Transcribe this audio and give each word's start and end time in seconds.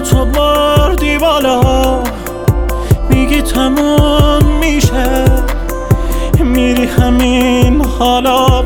تو 0.00 0.24
بردی 0.24 1.18
بالا 1.18 2.02
میگی 3.10 3.42
تموم 3.42 4.58
میشه. 4.60 5.24
میری 6.38 6.86
همین 6.86 7.84
حالا. 7.84 8.62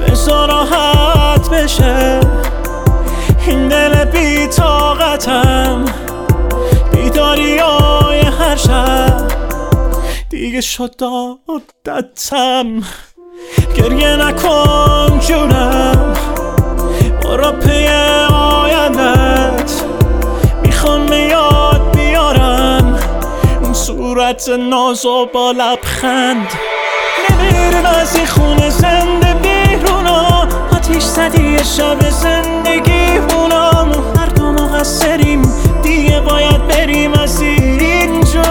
بزا 0.00 0.46
راحت 0.46 1.50
بشه. 1.50 2.20
این 3.46 3.68
دل 3.68 4.04
بی 4.04 4.46
طاقتم. 4.46 5.84
بیداری 6.92 7.58
های 7.58 8.20
هر 8.20 8.56
شب. 8.56 9.28
دیگه 10.30 10.60
شد 10.60 10.94
دادتم. 11.84 12.82
گریه 13.76 14.16
نکن 14.16 15.20
جونم. 15.28 15.69
صورت 24.20 24.48
ناز 24.48 25.06
و 25.06 25.26
با 25.32 25.50
لبخند. 25.52 26.48
نمیرم 27.30 27.84
از 27.84 28.16
این 28.16 28.26
خونه 28.26 28.70
زنده 28.70 29.34
بیرونا 29.34 30.48
آتیش 30.72 31.02
زدی 31.02 31.58
شب 31.64 32.10
زندگی 32.10 33.06
هونم 33.16 33.92
هر 34.16 34.26
دو 34.26 34.52
مقصریم. 34.52 35.42
دیگه 35.82 36.20
باید 36.20 36.68
بریم 36.68 37.12
از 37.12 37.40
اینجا. 37.40 38.42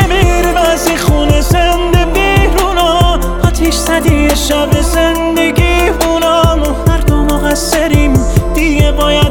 نمیرم 0.00 0.56
از 0.56 0.86
این 0.86 0.98
خونه 0.98 1.40
زنده 1.40 2.04
بیرونا 2.04 3.20
آتیش 3.44 3.74
زدی 3.74 4.36
شب 4.36 4.80
زندگی 4.80 5.90
هونم 6.02 6.62
هر 6.88 6.98
دو 6.98 7.16
مقصریم. 7.16 8.12
دیگه 8.54 8.92
باید 8.92 9.29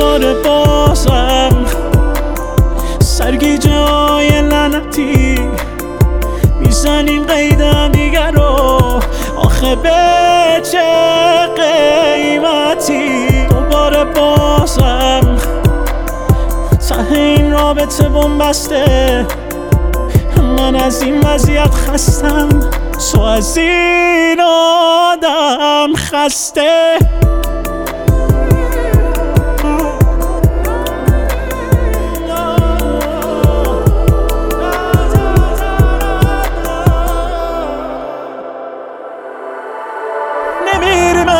دوباره 0.00 0.34
بازم. 0.34 1.64
سرگیجه 3.02 3.70
های 3.70 4.40
لعنتی. 4.40 5.38
می‌زنیم 6.60 7.24
قیدم 7.24 7.88
دیگر 7.92 8.30
رو. 8.30 9.00
آخه 9.36 9.76
به 9.76 9.90
چه 10.72 10.82
قیمتی؟ 11.56 13.28
دوباره 13.46 14.04
بازم. 14.04 15.36
ته 16.88 17.12
این 17.12 17.52
رابطه 17.52 18.08
بسته 18.40 19.26
من 20.36 20.76
از 20.76 21.02
این 21.02 21.20
وضعیت 21.20 21.74
خستم. 21.74 22.48
تو 23.12 23.20
از 23.20 23.56
این 23.56 24.40
آدم 24.40 25.94
خسته. 25.96 26.98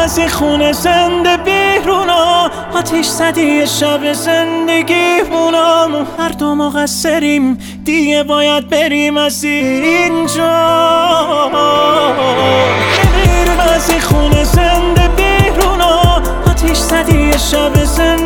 این 0.01 0.29
خونه 0.29 0.73
زنده 0.73 1.37
بیرونا 1.37 2.51
آتیش 2.75 3.07
زدی 3.07 3.67
شب 3.67 4.13
زندگی 4.13 5.23
بونم 5.31 6.07
هر 6.19 6.29
دو 6.29 6.55
مقصریم 6.55 7.59
دیگه 7.85 8.23
باید 8.23 8.69
بریم 8.69 9.17
از 9.17 9.45
اینجا. 9.45 10.51
نمیریم 13.27 13.61
از 13.75 13.91
خونه 13.91 14.45
زنده 14.45 15.09
بیرونا 15.09 16.23
آتیش 16.47 16.79
زدی 16.79 17.33
شب 17.33 17.85
زندگی 17.85 18.20